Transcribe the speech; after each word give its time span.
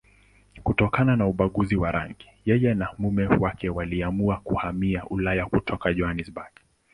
Kutokana 0.63 1.15
na 1.15 1.27
ubaguzi 1.27 1.75
wa 1.75 1.91
rangi, 1.91 2.29
yeye 2.45 2.73
na 2.73 2.87
mume 2.97 3.27
wake 3.27 3.69
waliamua 3.69 4.37
kuhamia 4.39 5.05
Ulaya 5.05 5.45
kutoka 5.45 5.93
Johannesburg. 5.93 6.51